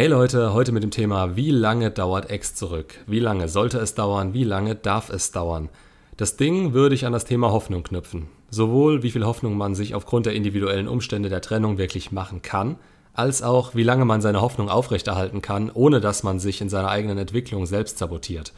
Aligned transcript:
Hey 0.00 0.08
Leute, 0.08 0.54
heute 0.54 0.72
mit 0.72 0.82
dem 0.82 0.90
Thema, 0.90 1.36
wie 1.36 1.50
lange 1.50 1.90
dauert 1.90 2.30
Ex 2.30 2.54
zurück? 2.54 2.94
Wie 3.06 3.20
lange 3.20 3.48
sollte 3.48 3.76
es 3.80 3.94
dauern? 3.94 4.32
Wie 4.32 4.44
lange 4.44 4.74
darf 4.74 5.10
es 5.10 5.30
dauern? 5.30 5.68
Das 6.16 6.38
Ding 6.38 6.72
würde 6.72 6.94
ich 6.94 7.04
an 7.04 7.12
das 7.12 7.26
Thema 7.26 7.52
Hoffnung 7.52 7.82
knüpfen. 7.82 8.28
Sowohl 8.48 9.02
wie 9.02 9.10
viel 9.10 9.26
Hoffnung 9.26 9.58
man 9.58 9.74
sich 9.74 9.94
aufgrund 9.94 10.24
der 10.24 10.32
individuellen 10.32 10.88
Umstände 10.88 11.28
der 11.28 11.42
Trennung 11.42 11.76
wirklich 11.76 12.12
machen 12.12 12.40
kann, 12.40 12.76
als 13.12 13.42
auch 13.42 13.74
wie 13.74 13.82
lange 13.82 14.06
man 14.06 14.22
seine 14.22 14.40
Hoffnung 14.40 14.70
aufrechterhalten 14.70 15.42
kann, 15.42 15.70
ohne 15.70 16.00
dass 16.00 16.22
man 16.22 16.38
sich 16.38 16.62
in 16.62 16.70
seiner 16.70 16.88
eigenen 16.88 17.18
Entwicklung 17.18 17.66
selbst 17.66 17.98
sabotiert. 17.98 18.54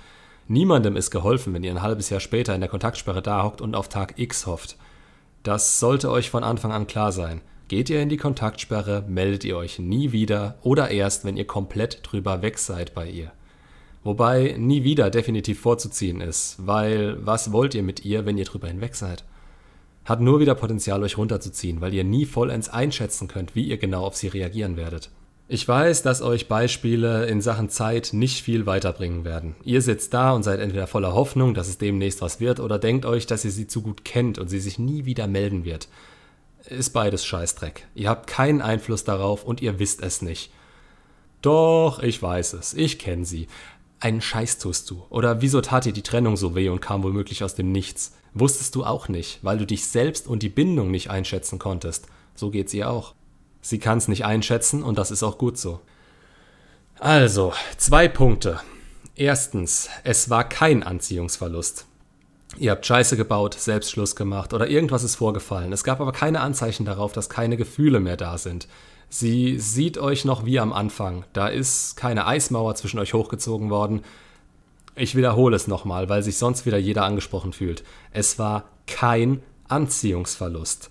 Niemandem 0.46 0.94
ist 0.94 1.10
geholfen, 1.10 1.54
wenn 1.54 1.64
ihr 1.64 1.72
ein 1.72 1.82
halbes 1.82 2.08
Jahr 2.08 2.20
später 2.20 2.54
in 2.54 2.60
der 2.60 2.70
Kontaktsperre 2.70 3.20
dahockt 3.20 3.60
und 3.60 3.74
auf 3.74 3.88
Tag 3.88 4.14
X 4.16 4.46
hofft. 4.46 4.76
Das 5.42 5.80
sollte 5.80 6.08
euch 6.12 6.30
von 6.30 6.44
Anfang 6.44 6.70
an 6.70 6.86
klar 6.86 7.10
sein. 7.10 7.40
Geht 7.72 7.88
ihr 7.88 8.02
in 8.02 8.10
die 8.10 8.18
Kontaktsperre, 8.18 9.02
meldet 9.08 9.44
ihr 9.44 9.56
euch 9.56 9.78
nie 9.78 10.12
wieder 10.12 10.56
oder 10.60 10.90
erst, 10.90 11.24
wenn 11.24 11.38
ihr 11.38 11.46
komplett 11.46 12.00
drüber 12.02 12.42
weg 12.42 12.58
seid 12.58 12.92
bei 12.92 13.08
ihr. 13.08 13.32
Wobei 14.04 14.56
nie 14.58 14.84
wieder 14.84 15.08
definitiv 15.08 15.58
vorzuziehen 15.58 16.20
ist, 16.20 16.56
weil 16.58 17.16
was 17.24 17.50
wollt 17.50 17.74
ihr 17.74 17.82
mit 17.82 18.04
ihr, 18.04 18.26
wenn 18.26 18.36
ihr 18.36 18.44
drüber 18.44 18.68
hinweg 18.68 18.94
seid? 18.94 19.24
Hat 20.04 20.20
nur 20.20 20.38
wieder 20.38 20.54
Potenzial, 20.54 21.02
euch 21.02 21.16
runterzuziehen, 21.16 21.80
weil 21.80 21.94
ihr 21.94 22.04
nie 22.04 22.26
vollends 22.26 22.68
einschätzen 22.68 23.26
könnt, 23.26 23.54
wie 23.54 23.64
ihr 23.64 23.78
genau 23.78 24.04
auf 24.04 24.16
sie 24.16 24.28
reagieren 24.28 24.76
werdet. 24.76 25.08
Ich 25.48 25.66
weiß, 25.66 26.02
dass 26.02 26.20
euch 26.20 26.48
Beispiele 26.48 27.24
in 27.24 27.40
Sachen 27.40 27.70
Zeit 27.70 28.10
nicht 28.12 28.42
viel 28.42 28.66
weiterbringen 28.66 29.24
werden. 29.24 29.56
Ihr 29.64 29.80
sitzt 29.80 30.12
da 30.12 30.32
und 30.32 30.42
seid 30.42 30.60
entweder 30.60 30.86
voller 30.86 31.14
Hoffnung, 31.14 31.54
dass 31.54 31.68
es 31.68 31.78
demnächst 31.78 32.20
was 32.20 32.38
wird, 32.38 32.60
oder 32.60 32.78
denkt 32.78 33.06
euch, 33.06 33.26
dass 33.26 33.46
ihr 33.46 33.50
sie 33.50 33.66
zu 33.66 33.80
gut 33.80 34.04
kennt 34.04 34.38
und 34.38 34.48
sie 34.48 34.60
sich 34.60 34.78
nie 34.78 35.06
wieder 35.06 35.26
melden 35.26 35.64
wird 35.64 35.88
ist 36.66 36.90
beides 36.90 37.24
Scheißdreck. 37.24 37.86
Ihr 37.94 38.08
habt 38.08 38.26
keinen 38.26 38.62
Einfluss 38.62 39.04
darauf 39.04 39.44
und 39.44 39.60
ihr 39.60 39.78
wisst 39.78 40.02
es 40.02 40.22
nicht. 40.22 40.52
Doch, 41.42 42.00
ich 42.00 42.22
weiß 42.22 42.52
es. 42.54 42.74
Ich 42.74 42.98
kenne 42.98 43.24
sie. 43.24 43.48
Einen 44.00 44.20
Scheiß 44.20 44.58
tust 44.58 44.90
du. 44.90 45.04
Oder 45.10 45.42
wieso 45.42 45.60
tat 45.60 45.84
dir 45.84 45.92
die 45.92 46.02
Trennung 46.02 46.36
so 46.36 46.54
weh 46.54 46.68
und 46.68 46.80
kam 46.80 47.02
womöglich 47.02 47.44
aus 47.44 47.54
dem 47.54 47.72
Nichts? 47.72 48.12
Wusstest 48.34 48.74
du 48.74 48.84
auch 48.84 49.08
nicht, 49.08 49.40
weil 49.42 49.58
du 49.58 49.66
dich 49.66 49.86
selbst 49.86 50.26
und 50.26 50.42
die 50.42 50.48
Bindung 50.48 50.90
nicht 50.90 51.10
einschätzen 51.10 51.58
konntest. 51.58 52.06
So 52.34 52.50
geht's 52.50 52.72
ihr 52.74 52.88
auch. 52.88 53.14
Sie 53.60 53.78
kann's 53.78 54.08
nicht 54.08 54.24
einschätzen 54.24 54.82
und 54.82 54.98
das 54.98 55.10
ist 55.10 55.22
auch 55.22 55.38
gut 55.38 55.58
so. 55.58 55.80
Also, 56.98 57.52
zwei 57.76 58.08
Punkte. 58.08 58.60
Erstens, 59.14 59.88
es 60.04 60.30
war 60.30 60.48
kein 60.48 60.82
Anziehungsverlust. 60.82 61.86
Ihr 62.58 62.70
habt 62.70 62.84
Scheiße 62.84 63.16
gebaut, 63.16 63.54
Selbstschluss 63.54 64.14
gemacht 64.14 64.52
oder 64.52 64.68
irgendwas 64.68 65.04
ist 65.04 65.16
vorgefallen. 65.16 65.72
Es 65.72 65.84
gab 65.84 66.00
aber 66.00 66.12
keine 66.12 66.40
Anzeichen 66.40 66.84
darauf, 66.84 67.12
dass 67.12 67.30
keine 67.30 67.56
Gefühle 67.56 67.98
mehr 67.98 68.16
da 68.16 68.36
sind. 68.36 68.68
Sie 69.08 69.58
sieht 69.58 69.98
euch 69.98 70.24
noch 70.24 70.44
wie 70.44 70.60
am 70.60 70.72
Anfang. 70.72 71.24
Da 71.32 71.48
ist 71.48 71.96
keine 71.96 72.26
Eismauer 72.26 72.74
zwischen 72.74 72.98
euch 72.98 73.14
hochgezogen 73.14 73.70
worden. 73.70 74.02
Ich 74.94 75.16
wiederhole 75.16 75.56
es 75.56 75.66
nochmal, 75.66 76.08
weil 76.08 76.22
sich 76.22 76.36
sonst 76.36 76.66
wieder 76.66 76.78
jeder 76.78 77.04
angesprochen 77.04 77.52
fühlt. 77.52 77.84
Es 78.10 78.38
war 78.38 78.64
kein 78.86 79.42
Anziehungsverlust. 79.68 80.90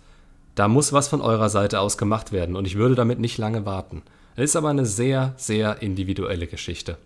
Da 0.56 0.68
muss 0.68 0.94
was 0.94 1.08
von 1.08 1.22
eurer 1.22 1.50
Seite 1.50 1.80
aus 1.80 1.98
gemacht 1.98 2.32
werden 2.32 2.56
und 2.56 2.66
ich 2.66 2.76
würde 2.76 2.96
damit 2.96 3.20
nicht 3.20 3.38
lange 3.38 3.66
warten. 3.66 4.02
Es 4.36 4.52
ist 4.52 4.56
aber 4.56 4.70
eine 4.70 4.86
sehr, 4.86 5.34
sehr 5.38 5.82
individuelle 5.82 6.48
Geschichte. 6.48 6.98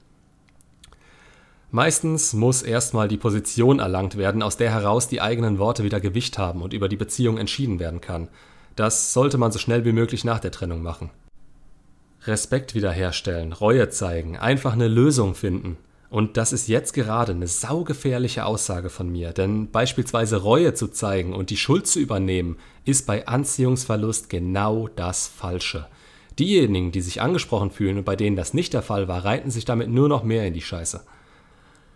Meistens 1.76 2.32
muss 2.32 2.62
erstmal 2.62 3.10
die 3.10 3.18
Position 3.18 3.80
erlangt 3.80 4.16
werden, 4.16 4.42
aus 4.42 4.56
der 4.56 4.72
heraus 4.72 5.10
die 5.10 5.20
eigenen 5.20 5.60
Worte 5.60 5.84
wieder 5.84 6.00
Gewicht 6.00 6.38
haben 6.38 6.62
und 6.62 6.72
über 6.72 6.88
die 6.88 6.96
Beziehung 6.96 7.38
entschieden 7.38 7.82
werden 7.82 8.00
kann. 8.00 8.30
Das 8.78 9.12
sollte 9.12 9.38
man 9.38 9.52
so 9.52 9.60
schnell 9.60 9.84
wie 9.84 9.92
möglich 9.92 10.24
nach 10.24 10.40
der 10.40 10.52
Trennung 10.52 10.82
machen. 10.82 11.10
Respekt 12.24 12.76
wiederherstellen, 12.76 13.52
Reue 13.52 13.90
zeigen, 13.90 14.38
einfach 14.38 14.72
eine 14.72 14.88
Lösung 14.88 15.36
finden. 15.36 15.76
Und 16.10 16.38
das 16.38 16.54
ist 16.54 16.70
jetzt 16.70 16.94
gerade 16.94 17.34
eine 17.34 17.48
saugefährliche 17.48 18.46
Aussage 18.46 18.90
von 18.90 19.12
mir, 19.12 19.34
denn 19.34 19.70
beispielsweise 19.70 20.38
Reue 20.38 20.76
zu 20.76 20.88
zeigen 20.88 21.34
und 21.34 21.50
die 21.50 21.58
Schuld 21.58 21.88
zu 21.88 22.00
übernehmen, 22.00 22.56
ist 22.86 23.06
bei 23.06 23.28
Anziehungsverlust 23.28 24.30
genau 24.30 24.88
das 24.96 25.28
Falsche. 25.28 25.88
Diejenigen, 26.40 26.94
die 26.94 27.02
sich 27.02 27.22
angesprochen 27.22 27.72
fühlen 27.72 27.98
und 27.98 28.06
bei 28.06 28.16
denen 28.16 28.38
das 28.38 28.54
nicht 28.54 28.74
der 28.74 28.82
Fall 28.82 29.10
war, 29.10 29.26
reiten 29.26 29.52
sich 29.52 29.66
damit 29.66 29.90
nur 29.90 30.08
noch 30.08 30.24
mehr 30.24 30.48
in 30.48 30.54
die 30.54 30.62
Scheiße. 30.62 31.02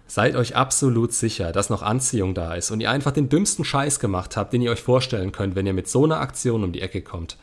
Seid 0.09 0.35
euch 0.35 0.55
absolut 0.55 1.13
sicher, 1.13 1.51
dass 1.51 1.69
noch 1.69 1.83
Anziehung 1.83 2.33
da 2.33 2.55
ist 2.55 2.71
und 2.71 2.81
ihr 2.81 2.89
einfach 2.89 3.11
den 3.11 3.29
dümmsten 3.29 3.63
Scheiß 3.63 3.99
gemacht 3.99 4.37
habt, 4.37 4.51
den 4.51 4.63
ihr 4.63 4.71
euch 4.71 4.81
vorstellen 4.81 5.31
könnt, 5.31 5.53
wenn 5.53 5.67
ihr 5.67 5.73
mit 5.73 5.87
so 5.87 6.03
einer 6.03 6.19
Aktion 6.19 6.63
um 6.63 6.71
die 6.71 6.81
Ecke 6.81 7.03
kommt. 7.03 7.37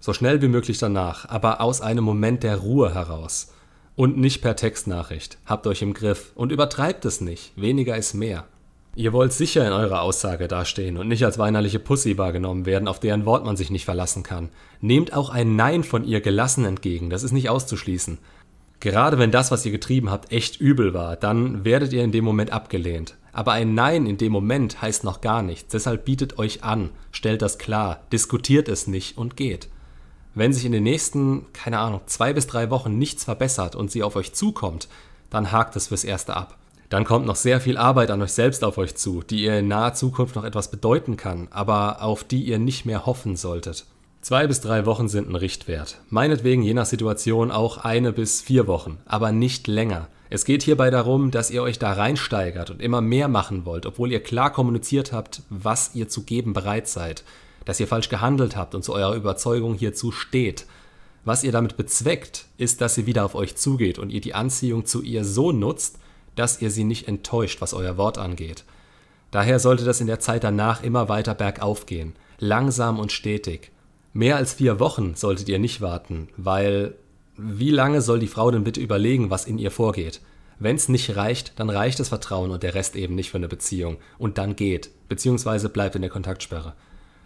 So 0.00 0.14
schnell 0.14 0.40
wie 0.40 0.48
möglich 0.48 0.78
danach, 0.78 1.28
aber 1.28 1.60
aus 1.60 1.82
einem 1.82 2.04
Moment 2.04 2.44
der 2.44 2.56
Ruhe 2.56 2.94
heraus. 2.94 3.52
Und 3.94 4.16
nicht 4.16 4.40
per 4.40 4.56
Textnachricht. 4.56 5.36
Habt 5.44 5.66
euch 5.66 5.82
im 5.82 5.92
Griff 5.92 6.32
und 6.34 6.50
übertreibt 6.50 7.04
es 7.04 7.20
nicht. 7.20 7.52
Weniger 7.56 7.94
ist 7.98 8.14
mehr. 8.14 8.46
Ihr 8.94 9.12
wollt 9.12 9.34
sicher 9.34 9.66
in 9.66 9.74
eurer 9.74 10.00
Aussage 10.00 10.48
dastehen 10.48 10.96
und 10.96 11.08
nicht 11.08 11.26
als 11.26 11.36
weinerliche 11.36 11.78
Pussy 11.78 12.16
wahrgenommen 12.16 12.64
werden, 12.64 12.88
auf 12.88 13.00
deren 13.00 13.26
Wort 13.26 13.44
man 13.44 13.58
sich 13.58 13.68
nicht 13.68 13.84
verlassen 13.84 14.22
kann. 14.22 14.48
Nehmt 14.80 15.12
auch 15.12 15.28
ein 15.28 15.56
Nein 15.56 15.84
von 15.84 16.04
ihr 16.04 16.22
gelassen 16.22 16.64
entgegen, 16.64 17.10
das 17.10 17.22
ist 17.22 17.32
nicht 17.32 17.50
auszuschließen. 17.50 18.16
Gerade 18.80 19.18
wenn 19.18 19.32
das, 19.32 19.50
was 19.50 19.66
ihr 19.66 19.72
getrieben 19.72 20.10
habt, 20.10 20.30
echt 20.30 20.60
übel 20.60 20.94
war, 20.94 21.16
dann 21.16 21.64
werdet 21.64 21.92
ihr 21.92 22.04
in 22.04 22.12
dem 22.12 22.24
Moment 22.24 22.52
abgelehnt. 22.52 23.16
Aber 23.32 23.52
ein 23.52 23.74
Nein 23.74 24.06
in 24.06 24.18
dem 24.18 24.32
Moment 24.32 24.80
heißt 24.80 25.04
noch 25.04 25.20
gar 25.20 25.42
nichts. 25.42 25.72
Deshalb 25.72 26.04
bietet 26.04 26.38
euch 26.38 26.62
an, 26.62 26.90
stellt 27.10 27.42
das 27.42 27.58
klar, 27.58 28.00
diskutiert 28.12 28.68
es 28.68 28.86
nicht 28.86 29.18
und 29.18 29.36
geht. 29.36 29.68
Wenn 30.34 30.52
sich 30.52 30.64
in 30.64 30.72
den 30.72 30.84
nächsten, 30.84 31.46
keine 31.52 31.80
Ahnung, 31.80 32.02
zwei 32.06 32.32
bis 32.32 32.46
drei 32.46 32.70
Wochen 32.70 32.98
nichts 32.98 33.24
verbessert 33.24 33.74
und 33.74 33.90
sie 33.90 34.04
auf 34.04 34.14
euch 34.14 34.34
zukommt, 34.34 34.88
dann 35.30 35.50
hakt 35.50 35.74
es 35.74 35.88
fürs 35.88 36.04
Erste 36.04 36.36
ab. 36.36 36.58
Dann 36.88 37.04
kommt 37.04 37.26
noch 37.26 37.36
sehr 37.36 37.60
viel 37.60 37.76
Arbeit 37.76 38.10
an 38.10 38.22
euch 38.22 38.32
selbst 38.32 38.64
auf 38.64 38.78
euch 38.78 38.94
zu, 38.94 39.22
die 39.22 39.42
ihr 39.42 39.58
in 39.58 39.68
naher 39.68 39.94
Zukunft 39.94 40.36
noch 40.36 40.44
etwas 40.44 40.70
bedeuten 40.70 41.16
kann, 41.16 41.48
aber 41.50 42.02
auf 42.02 42.24
die 42.24 42.44
ihr 42.44 42.58
nicht 42.58 42.86
mehr 42.86 43.04
hoffen 43.04 43.36
solltet. 43.36 43.84
Zwei 44.20 44.46
bis 44.46 44.60
drei 44.60 44.84
Wochen 44.84 45.08
sind 45.08 45.28
ein 45.28 45.36
Richtwert. 45.36 46.00
Meinetwegen 46.10 46.62
je 46.62 46.74
nach 46.74 46.86
Situation 46.86 47.50
auch 47.50 47.78
eine 47.78 48.12
bis 48.12 48.42
vier 48.42 48.66
Wochen, 48.66 48.98
aber 49.06 49.32
nicht 49.32 49.68
länger. 49.68 50.08
Es 50.28 50.44
geht 50.44 50.62
hierbei 50.62 50.90
darum, 50.90 51.30
dass 51.30 51.50
ihr 51.50 51.62
euch 51.62 51.78
da 51.78 51.92
reinsteigert 51.92 52.70
und 52.70 52.82
immer 52.82 53.00
mehr 53.00 53.28
machen 53.28 53.64
wollt, 53.64 53.86
obwohl 53.86 54.12
ihr 54.12 54.22
klar 54.22 54.52
kommuniziert 54.52 55.12
habt, 55.12 55.42
was 55.48 55.94
ihr 55.94 56.08
zu 56.08 56.24
geben 56.24 56.52
bereit 56.52 56.88
seid. 56.88 57.24
Dass 57.64 57.80
ihr 57.80 57.86
falsch 57.86 58.08
gehandelt 58.08 58.56
habt 58.56 58.74
und 58.74 58.82
zu 58.82 58.92
eurer 58.92 59.14
Überzeugung 59.14 59.74
hierzu 59.74 60.10
steht. 60.12 60.66
Was 61.24 61.44
ihr 61.44 61.52
damit 61.52 61.76
bezweckt, 61.76 62.46
ist, 62.58 62.80
dass 62.80 62.94
sie 62.94 63.06
wieder 63.06 63.24
auf 63.24 63.34
euch 63.34 63.56
zugeht 63.56 63.98
und 63.98 64.10
ihr 64.10 64.20
die 64.20 64.34
Anziehung 64.34 64.84
zu 64.84 65.00
ihr 65.02 65.24
so 65.24 65.52
nutzt, 65.52 65.98
dass 66.34 66.60
ihr 66.60 66.70
sie 66.70 66.84
nicht 66.84 67.08
enttäuscht, 67.08 67.60
was 67.60 67.72
euer 67.72 67.96
Wort 67.96 68.18
angeht. 68.18 68.64
Daher 69.30 69.58
sollte 69.58 69.84
das 69.84 70.00
in 70.00 70.06
der 70.06 70.20
Zeit 70.20 70.44
danach 70.44 70.82
immer 70.82 71.08
weiter 71.08 71.34
bergauf 71.34 71.86
gehen, 71.86 72.14
langsam 72.38 72.98
und 72.98 73.12
stetig. 73.12 73.70
Mehr 74.18 74.34
als 74.34 74.54
vier 74.54 74.80
Wochen 74.80 75.14
solltet 75.14 75.48
ihr 75.48 75.60
nicht 75.60 75.80
warten, 75.80 76.26
weil 76.36 76.96
wie 77.36 77.70
lange 77.70 78.00
soll 78.00 78.18
die 78.18 78.26
Frau 78.26 78.50
denn 78.50 78.64
bitte 78.64 78.80
überlegen, 78.80 79.30
was 79.30 79.44
in 79.44 79.58
ihr 79.58 79.70
vorgeht? 79.70 80.20
Wenn 80.58 80.74
es 80.74 80.88
nicht 80.88 81.14
reicht, 81.14 81.52
dann 81.60 81.70
reicht 81.70 82.00
das 82.00 82.08
Vertrauen 82.08 82.50
und 82.50 82.64
der 82.64 82.74
Rest 82.74 82.96
eben 82.96 83.14
nicht 83.14 83.30
für 83.30 83.36
eine 83.36 83.46
Beziehung. 83.46 83.98
Und 84.18 84.36
dann 84.36 84.56
geht, 84.56 84.90
beziehungsweise 85.08 85.68
bleibt 85.68 85.94
in 85.94 86.02
der 86.02 86.10
Kontaktsperre. 86.10 86.72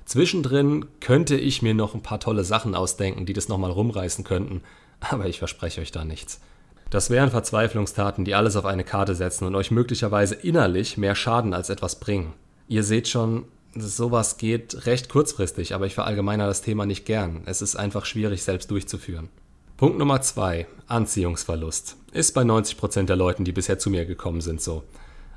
Zwischendrin 0.04 0.84
könnte 1.00 1.34
ich 1.34 1.62
mir 1.62 1.72
noch 1.72 1.94
ein 1.94 2.02
paar 2.02 2.20
tolle 2.20 2.44
Sachen 2.44 2.74
ausdenken, 2.74 3.24
die 3.24 3.32
das 3.32 3.48
nochmal 3.48 3.70
rumreißen 3.70 4.22
könnten, 4.22 4.60
aber 5.00 5.24
ich 5.24 5.38
verspreche 5.38 5.80
euch 5.80 5.92
da 5.92 6.04
nichts. 6.04 6.42
Das 6.90 7.08
wären 7.08 7.30
Verzweiflungstaten, 7.30 8.26
die 8.26 8.34
alles 8.34 8.54
auf 8.54 8.66
eine 8.66 8.84
Karte 8.84 9.14
setzen 9.14 9.46
und 9.46 9.54
euch 9.54 9.70
möglicherweise 9.70 10.34
innerlich 10.34 10.98
mehr 10.98 11.14
schaden 11.14 11.54
als 11.54 11.70
etwas 11.70 12.00
bringen. 12.00 12.34
Ihr 12.68 12.84
seht 12.84 13.08
schon, 13.08 13.46
sowas 13.74 14.36
geht 14.36 14.86
recht 14.86 15.08
kurzfristig, 15.08 15.74
aber 15.74 15.86
ich 15.86 15.94
verallgemeiner 15.94 16.46
das 16.46 16.62
Thema 16.62 16.86
nicht 16.86 17.04
gern. 17.04 17.42
Es 17.46 17.62
ist 17.62 17.76
einfach 17.76 18.04
schwierig, 18.04 18.42
selbst 18.42 18.70
durchzuführen. 18.70 19.28
Punkt 19.76 19.98
Nummer 19.98 20.20
zwei: 20.20 20.66
Anziehungsverlust. 20.86 21.96
Ist 22.12 22.34
bei 22.34 22.42
90% 22.42 23.04
der 23.04 23.16
Leuten, 23.16 23.44
die 23.44 23.52
bisher 23.52 23.78
zu 23.78 23.90
mir 23.90 24.04
gekommen 24.04 24.40
sind, 24.40 24.60
so. 24.60 24.84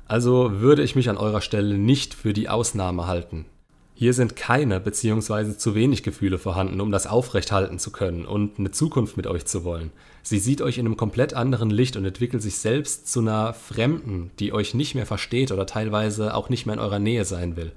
Also 0.06 0.60
würde 0.60 0.82
ich 0.82 0.94
mich 0.94 1.08
an 1.08 1.16
eurer 1.16 1.40
Stelle 1.40 1.78
nicht 1.78 2.14
für 2.14 2.32
die 2.32 2.48
Ausnahme 2.48 3.06
halten. 3.06 3.46
Hier 3.98 4.12
sind 4.12 4.36
keine 4.36 4.78
bzw. 4.78 5.56
zu 5.56 5.74
wenig 5.74 6.02
Gefühle 6.02 6.36
vorhanden, 6.36 6.82
um 6.82 6.92
das 6.92 7.06
aufrechthalten 7.06 7.78
zu 7.78 7.90
können 7.90 8.26
und 8.26 8.58
eine 8.58 8.70
Zukunft 8.70 9.16
mit 9.16 9.26
euch 9.26 9.46
zu 9.46 9.64
wollen. 9.64 9.90
Sie 10.22 10.38
sieht 10.38 10.60
euch 10.60 10.76
in 10.76 10.84
einem 10.84 10.98
komplett 10.98 11.32
anderen 11.32 11.70
Licht 11.70 11.96
und 11.96 12.04
entwickelt 12.04 12.42
sich 12.42 12.58
selbst 12.58 13.10
zu 13.10 13.20
einer 13.20 13.54
Fremden, 13.54 14.32
die 14.38 14.52
euch 14.52 14.74
nicht 14.74 14.94
mehr 14.94 15.06
versteht 15.06 15.50
oder 15.50 15.64
teilweise 15.64 16.34
auch 16.34 16.50
nicht 16.50 16.66
mehr 16.66 16.74
in 16.74 16.80
eurer 16.80 16.98
Nähe 16.98 17.24
sein 17.24 17.56
will. 17.56 17.72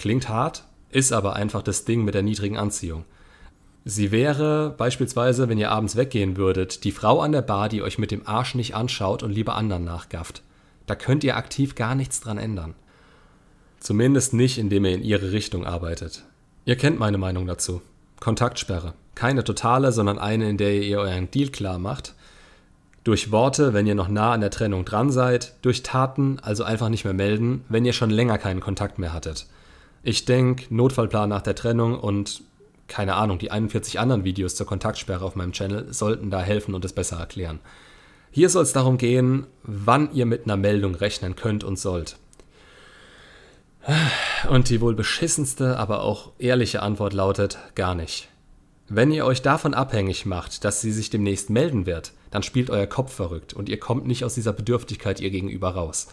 Klingt 0.00 0.30
hart, 0.30 0.64
ist 0.88 1.12
aber 1.12 1.36
einfach 1.36 1.62
das 1.62 1.84
Ding 1.84 2.06
mit 2.06 2.14
der 2.14 2.22
niedrigen 2.22 2.56
Anziehung. 2.56 3.04
Sie 3.84 4.10
wäre 4.10 4.74
beispielsweise, 4.78 5.50
wenn 5.50 5.58
ihr 5.58 5.70
abends 5.70 5.94
weggehen 5.94 6.38
würdet, 6.38 6.84
die 6.84 6.90
Frau 6.90 7.20
an 7.20 7.32
der 7.32 7.42
Bar, 7.42 7.68
die 7.68 7.82
euch 7.82 7.98
mit 7.98 8.10
dem 8.10 8.26
Arsch 8.26 8.54
nicht 8.54 8.74
anschaut 8.74 9.22
und 9.22 9.30
lieber 9.30 9.56
anderen 9.56 9.84
nachgafft. 9.84 10.42
Da 10.86 10.94
könnt 10.94 11.22
ihr 11.22 11.36
aktiv 11.36 11.74
gar 11.74 11.94
nichts 11.94 12.22
dran 12.22 12.38
ändern. 12.38 12.72
Zumindest 13.78 14.32
nicht, 14.32 14.56
indem 14.56 14.86
ihr 14.86 14.94
in 14.94 15.02
ihre 15.02 15.32
Richtung 15.32 15.66
arbeitet. 15.66 16.24
Ihr 16.64 16.76
kennt 16.76 16.98
meine 16.98 17.18
Meinung 17.18 17.46
dazu. 17.46 17.82
Kontaktsperre. 18.20 18.94
Keine 19.14 19.44
totale, 19.44 19.92
sondern 19.92 20.18
eine, 20.18 20.48
in 20.48 20.56
der 20.56 20.80
ihr 20.80 21.00
euren 21.00 21.30
Deal 21.30 21.50
klar 21.50 21.78
macht. 21.78 22.14
Durch 23.04 23.32
Worte, 23.32 23.74
wenn 23.74 23.86
ihr 23.86 23.94
noch 23.94 24.08
nah 24.08 24.32
an 24.32 24.40
der 24.40 24.50
Trennung 24.50 24.86
dran 24.86 25.10
seid, 25.10 25.56
durch 25.60 25.82
Taten, 25.82 26.38
also 26.40 26.64
einfach 26.64 26.88
nicht 26.88 27.04
mehr 27.04 27.12
melden, 27.12 27.66
wenn 27.68 27.84
ihr 27.84 27.92
schon 27.92 28.08
länger 28.08 28.38
keinen 28.38 28.60
Kontakt 28.60 28.98
mehr 28.98 29.12
hattet. 29.12 29.44
Ich 30.02 30.24
denke, 30.24 30.74
Notfallplan 30.74 31.28
nach 31.28 31.42
der 31.42 31.54
Trennung 31.54 31.98
und 31.98 32.42
keine 32.88 33.14
Ahnung, 33.14 33.38
die 33.38 33.50
41 33.50 34.00
anderen 34.00 34.24
Videos 34.24 34.56
zur 34.56 34.66
Kontaktsperre 34.66 35.24
auf 35.24 35.36
meinem 35.36 35.52
Channel 35.52 35.92
sollten 35.92 36.30
da 36.30 36.40
helfen 36.40 36.74
und 36.74 36.84
es 36.84 36.92
besser 36.92 37.18
erklären. 37.18 37.60
Hier 38.32 38.48
soll 38.48 38.64
es 38.64 38.72
darum 38.72 38.98
gehen, 38.98 39.46
wann 39.62 40.12
ihr 40.12 40.26
mit 40.26 40.44
einer 40.44 40.56
Meldung 40.56 40.94
rechnen 40.94 41.36
könnt 41.36 41.64
und 41.64 41.78
sollt. 41.78 42.16
Und 44.48 44.68
die 44.68 44.80
wohl 44.80 44.94
beschissenste, 44.94 45.78
aber 45.78 46.02
auch 46.02 46.32
ehrliche 46.38 46.82
Antwort 46.82 47.12
lautet 47.12 47.58
gar 47.74 47.94
nicht. 47.94 48.28
Wenn 48.88 49.12
ihr 49.12 49.24
euch 49.24 49.42
davon 49.42 49.72
abhängig 49.72 50.26
macht, 50.26 50.64
dass 50.64 50.80
sie 50.80 50.92
sich 50.92 51.10
demnächst 51.10 51.48
melden 51.48 51.86
wird, 51.86 52.12
dann 52.30 52.42
spielt 52.42 52.70
euer 52.70 52.86
Kopf 52.86 53.12
verrückt 53.12 53.52
und 53.52 53.68
ihr 53.68 53.78
kommt 53.78 54.06
nicht 54.06 54.24
aus 54.24 54.34
dieser 54.34 54.52
Bedürftigkeit 54.52 55.20
ihr 55.20 55.30
gegenüber 55.30 55.70
raus. 55.70 56.08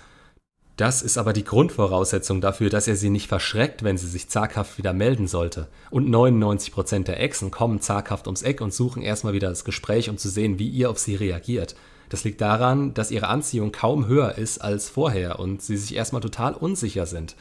Das 0.77 1.01
ist 1.01 1.17
aber 1.17 1.33
die 1.33 1.43
Grundvoraussetzung 1.43 2.39
dafür, 2.39 2.69
dass 2.69 2.87
ihr 2.87 2.95
sie 2.95 3.09
nicht 3.09 3.27
verschreckt, 3.27 3.83
wenn 3.83 3.97
sie 3.97 4.07
sich 4.07 4.29
zaghaft 4.29 4.77
wieder 4.77 4.93
melden 4.93 5.27
sollte. 5.27 5.67
Und 5.89 6.07
99% 6.07 7.05
der 7.05 7.19
Echsen 7.19 7.49
kommen 7.49 7.81
zaghaft 7.81 8.27
ums 8.27 8.43
Eck 8.43 8.61
und 8.61 8.71
suchen 8.71 9.01
erstmal 9.01 9.33
wieder 9.33 9.49
das 9.49 9.65
Gespräch, 9.65 10.07
um 10.07 10.19
zu 10.19 10.29
sehen, 10.29 10.59
wie 10.59 10.69
ihr 10.69 10.91
auf 10.91 10.99
sie 10.99 11.15
reagiert. 11.15 11.75
Das 12.09 12.23
liegt 12.23 12.41
daran, 12.41 12.93
dass 12.93 13.09
ihre 13.09 13.27
Anziehung 13.27 13.71
kaum 13.71 14.05
höher 14.05 14.37
ist 14.37 14.59
als 14.59 14.87
vorher 14.87 15.39
und 15.39 15.63
sie 15.63 15.77
sich 15.77 15.95
erstmal 15.95 16.21
total 16.21 16.53
unsicher 16.53 17.07
sind. 17.07 17.35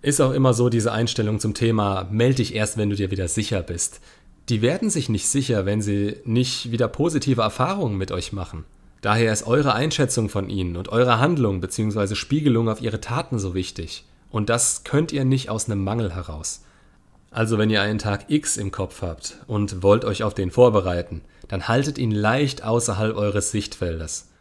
Ist 0.00 0.20
auch 0.20 0.32
immer 0.32 0.54
so 0.54 0.68
diese 0.68 0.92
Einstellung 0.92 1.40
zum 1.40 1.54
Thema, 1.54 2.06
melde 2.12 2.36
dich 2.36 2.54
erst, 2.54 2.76
wenn 2.76 2.90
du 2.90 2.94
dir 2.94 3.10
wieder 3.10 3.26
sicher 3.26 3.62
bist. 3.62 4.00
Die 4.48 4.62
werden 4.62 4.90
sich 4.90 5.08
nicht 5.08 5.26
sicher, 5.26 5.66
wenn 5.66 5.82
sie 5.82 6.18
nicht 6.24 6.70
wieder 6.70 6.86
positive 6.86 7.42
Erfahrungen 7.42 7.98
mit 7.98 8.12
euch 8.12 8.32
machen. 8.32 8.64
Daher 9.06 9.32
ist 9.32 9.46
eure 9.46 9.72
Einschätzung 9.72 10.28
von 10.28 10.50
ihnen 10.50 10.76
und 10.76 10.88
eure 10.88 11.20
Handlung 11.20 11.60
bzw. 11.60 12.16
Spiegelung 12.16 12.68
auf 12.68 12.82
ihre 12.82 13.00
Taten 13.00 13.38
so 13.38 13.54
wichtig. 13.54 14.04
Und 14.30 14.48
das 14.50 14.82
könnt 14.82 15.12
ihr 15.12 15.24
nicht 15.24 15.48
aus 15.48 15.70
einem 15.70 15.84
Mangel 15.84 16.12
heraus. 16.12 16.64
Also 17.30 17.56
wenn 17.56 17.70
ihr 17.70 17.80
einen 17.82 18.00
Tag 18.00 18.24
X 18.30 18.56
im 18.56 18.72
Kopf 18.72 19.02
habt 19.02 19.36
und 19.46 19.84
wollt 19.84 20.04
euch 20.04 20.24
auf 20.24 20.34
den 20.34 20.50
vorbereiten, 20.50 21.22
dann 21.46 21.68
haltet 21.68 21.98
ihn 21.98 22.10
leicht 22.10 22.64
außerhalb 22.64 23.16
eures 23.16 23.52
Sichtfeldes. 23.52 24.32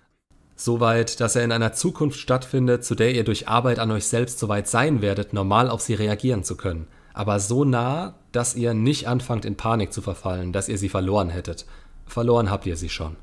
Soweit, 0.56 1.20
dass 1.20 1.36
er 1.36 1.44
in 1.44 1.52
einer 1.52 1.74
Zukunft 1.74 2.20
stattfindet, 2.20 2.84
zu 2.84 2.96
der 2.96 3.14
ihr 3.14 3.24
durch 3.24 3.48
Arbeit 3.48 3.78
an 3.78 3.92
euch 3.92 4.08
selbst 4.08 4.40
soweit 4.40 4.68
sein 4.68 5.00
werdet, 5.04 5.32
normal 5.32 5.70
auf 5.70 5.82
sie 5.82 5.94
reagieren 5.94 6.44
zu 6.44 6.58
können. 6.58 6.88
Aber 7.14 7.40
so 7.40 7.66
nah, 7.66 8.16
dass 8.32 8.56
ihr 8.56 8.74
nicht 8.74 9.08
anfangt 9.08 9.46
in 9.46 9.58
Panik 9.58 9.94
zu 9.94 10.02
verfallen, 10.02 10.54
dass 10.54 10.70
ihr 10.70 10.80
sie 10.80 10.90
verloren 10.90 11.30
hättet. 11.30 11.68
Verloren 12.08 12.50
habt 12.50 12.66
ihr 12.66 12.78
sie 12.78 12.90
schon. 12.90 13.16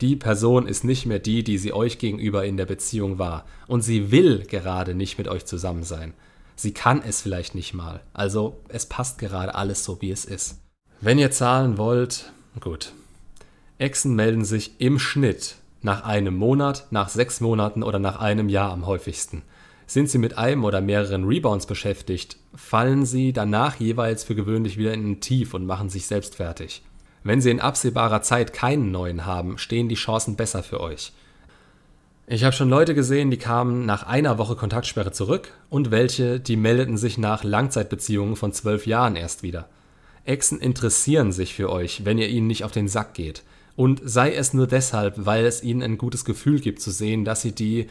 Die 0.00 0.16
Person 0.16 0.66
ist 0.66 0.82
nicht 0.82 1.04
mehr 1.04 1.18
die, 1.18 1.44
die 1.44 1.58
sie 1.58 1.72
euch 1.72 1.98
gegenüber 1.98 2.44
in 2.44 2.56
der 2.56 2.66
Beziehung 2.66 3.18
war. 3.18 3.44
Und 3.66 3.82
sie 3.82 4.10
will 4.10 4.44
gerade 4.46 4.94
nicht 4.94 5.18
mit 5.18 5.28
euch 5.28 5.44
zusammen 5.44 5.82
sein. 5.82 6.14
Sie 6.56 6.72
kann 6.72 7.02
es 7.02 7.20
vielleicht 7.20 7.54
nicht 7.54 7.74
mal. 7.74 8.00
Also 8.14 8.60
es 8.68 8.86
passt 8.86 9.18
gerade 9.18 9.54
alles 9.54 9.84
so, 9.84 10.00
wie 10.00 10.10
es 10.10 10.24
ist. 10.24 10.58
Wenn 11.00 11.18
ihr 11.18 11.30
zahlen 11.30 11.76
wollt, 11.78 12.32
gut. 12.60 12.92
Exen 13.78 14.14
melden 14.14 14.44
sich 14.44 14.80
im 14.80 14.98
Schnitt 14.98 15.56
nach 15.82 16.04
einem 16.04 16.36
Monat, 16.36 16.86
nach 16.90 17.08
sechs 17.08 17.40
Monaten 17.40 17.82
oder 17.82 17.98
nach 17.98 18.20
einem 18.20 18.48
Jahr 18.48 18.72
am 18.72 18.86
häufigsten. 18.86 19.42
Sind 19.86 20.08
sie 20.08 20.18
mit 20.18 20.38
einem 20.38 20.64
oder 20.64 20.80
mehreren 20.80 21.24
Rebounds 21.24 21.66
beschäftigt, 21.66 22.36
fallen 22.54 23.06
sie 23.06 23.32
danach 23.32 23.76
jeweils 23.76 24.24
für 24.24 24.34
gewöhnlich 24.34 24.76
wieder 24.76 24.92
in 24.92 25.10
ein 25.10 25.20
Tief 25.20 25.54
und 25.54 25.66
machen 25.66 25.88
sich 25.88 26.06
selbst 26.06 26.36
fertig. 26.36 26.82
Wenn 27.22 27.40
sie 27.40 27.50
in 27.50 27.60
absehbarer 27.60 28.22
Zeit 28.22 28.52
keinen 28.52 28.90
neuen 28.90 29.26
haben, 29.26 29.58
stehen 29.58 29.88
die 29.88 29.94
Chancen 29.94 30.36
besser 30.36 30.62
für 30.62 30.80
euch. 30.80 31.12
Ich 32.26 32.44
habe 32.44 32.54
schon 32.54 32.70
Leute 32.70 32.94
gesehen, 32.94 33.30
die 33.30 33.36
kamen 33.36 33.84
nach 33.84 34.04
einer 34.04 34.38
Woche 34.38 34.54
Kontaktsperre 34.54 35.12
zurück 35.12 35.52
und 35.68 35.90
welche, 35.90 36.38
die 36.38 36.56
meldeten 36.56 36.96
sich 36.96 37.18
nach 37.18 37.42
Langzeitbeziehungen 37.44 38.36
von 38.36 38.52
zwölf 38.52 38.86
Jahren 38.86 39.16
erst 39.16 39.42
wieder. 39.42 39.68
Exen 40.24 40.60
interessieren 40.60 41.32
sich 41.32 41.54
für 41.54 41.70
euch, 41.70 42.04
wenn 42.04 42.18
ihr 42.18 42.28
ihnen 42.28 42.46
nicht 42.46 42.64
auf 42.64 42.72
den 42.72 42.88
Sack 42.88 43.14
geht. 43.14 43.42
Und 43.76 44.00
sei 44.04 44.32
es 44.32 44.54
nur 44.54 44.66
deshalb, 44.66 45.26
weil 45.26 45.44
es 45.44 45.62
ihnen 45.62 45.82
ein 45.82 45.98
gutes 45.98 46.24
Gefühl 46.24 46.60
gibt 46.60 46.80
zu 46.80 46.90
sehen, 46.90 47.24
dass 47.24 47.42
sie 47.42 47.52
die, 47.52 47.88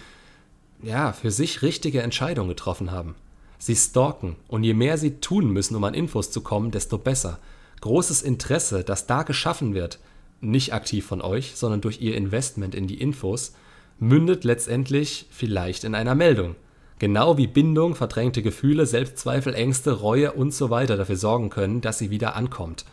ja, 0.81 1.11
für 1.11 1.31
sich 1.31 1.61
richtige 1.61 2.01
Entscheidung 2.01 2.47
getroffen 2.47 2.91
haben. 2.91 3.15
Sie 3.57 3.75
stalken 3.75 4.37
und 4.47 4.63
je 4.63 4.73
mehr 4.73 4.97
sie 4.97 5.19
tun 5.19 5.51
müssen, 5.51 5.75
um 5.75 5.83
an 5.83 5.93
Infos 5.93 6.31
zu 6.31 6.41
kommen, 6.41 6.71
desto 6.71 6.97
besser 6.97 7.39
großes 7.81 8.21
Interesse, 8.21 8.83
das 8.83 9.07
da 9.07 9.23
geschaffen 9.23 9.73
wird, 9.73 9.99
nicht 10.41 10.73
aktiv 10.73 11.05
von 11.05 11.21
euch, 11.21 11.53
sondern 11.55 11.81
durch 11.81 12.01
ihr 12.01 12.15
Investment 12.15 12.75
in 12.75 12.87
die 12.87 12.99
Infos, 13.01 13.53
mündet 13.99 14.43
letztendlich 14.43 15.27
vielleicht 15.29 15.83
in 15.83 15.95
einer 15.95 16.15
Meldung. 16.15 16.55
Genau 16.99 17.37
wie 17.37 17.47
Bindung, 17.47 17.95
verdrängte 17.95 18.41
Gefühle, 18.41 18.85
Selbstzweifel, 18.85 19.53
Ängste, 19.53 19.91
Reue 19.91 20.33
und 20.33 20.53
so 20.53 20.69
weiter 20.69 20.97
dafür 20.97 21.15
sorgen 21.15 21.49
können, 21.49 21.81
dass 21.81 21.97
sie 21.97 22.09
wieder 22.09 22.35
ankommt. 22.35 22.85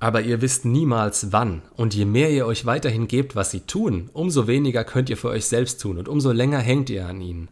Aber 0.00 0.22
ihr 0.22 0.40
wisst 0.40 0.64
niemals 0.64 1.32
wann, 1.32 1.62
und 1.76 1.94
je 1.94 2.06
mehr 2.06 2.30
ihr 2.30 2.46
euch 2.46 2.64
weiterhin 2.64 3.06
gebt, 3.08 3.36
was 3.36 3.50
sie 3.50 3.60
tun, 3.60 4.08
umso 4.14 4.46
weniger 4.46 4.84
könnt 4.84 5.10
ihr 5.10 5.16
für 5.16 5.28
euch 5.28 5.46
selbst 5.46 5.80
tun 5.80 5.98
und 5.98 6.08
umso 6.08 6.32
länger 6.32 6.58
hängt 6.58 6.88
ihr 6.88 7.06
an 7.06 7.20
ihnen. 7.20 7.48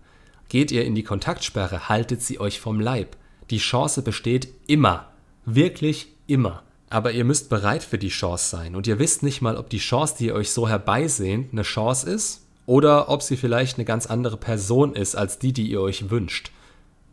Geht 0.48 0.72
ihr 0.72 0.84
in 0.84 0.94
die 0.94 1.02
Kontaktsperre, 1.02 1.90
haltet 1.90 2.22
sie 2.22 2.40
euch 2.40 2.58
vom 2.58 2.80
Leib. 2.80 3.16
Die 3.50 3.58
Chance 3.58 4.00
besteht 4.00 4.48
immer, 4.66 5.08
wirklich 5.44 6.08
immer. 6.28 6.62
Aber 6.90 7.12
ihr 7.12 7.24
müsst 7.24 7.50
bereit 7.50 7.82
für 7.82 7.98
die 7.98 8.08
Chance 8.08 8.48
sein 8.48 8.74
und 8.74 8.86
ihr 8.86 8.98
wisst 8.98 9.22
nicht 9.22 9.42
mal, 9.42 9.56
ob 9.56 9.68
die 9.68 9.78
Chance, 9.78 10.14
die 10.18 10.26
ihr 10.26 10.34
euch 10.34 10.52
so 10.52 10.68
herbeisehnt, 10.68 11.52
eine 11.52 11.62
Chance 11.62 12.08
ist 12.08 12.46
oder 12.64 13.08
ob 13.08 13.22
sie 13.22 13.36
vielleicht 13.36 13.76
eine 13.76 13.84
ganz 13.84 14.06
andere 14.06 14.36
Person 14.36 14.94
ist 14.94 15.14
als 15.14 15.38
die, 15.38 15.52
die 15.52 15.70
ihr 15.70 15.80
euch 15.80 16.10
wünscht. 16.10 16.52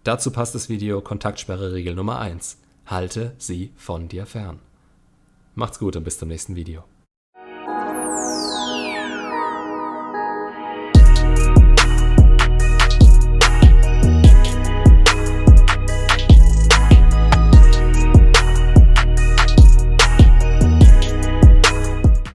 Dazu 0.04 0.32
passt 0.32 0.56
das 0.56 0.70
Video 0.70 1.02
Kontaktsperre-Regel 1.02 1.96
Nummer 1.96 2.20
1. 2.20 2.58
Halte 2.86 3.34
sie 3.38 3.72
von 3.76 4.08
dir 4.08 4.26
fern. 4.26 4.60
Macht's 5.56 5.80
gut 5.80 5.96
und 5.96 6.04
bis 6.04 6.20
zum 6.20 6.30
nächsten 6.30 6.56
Video. 6.56 6.84